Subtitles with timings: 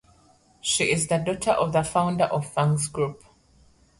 [0.61, 3.23] She is the daughter of the founder of Fang’s Group.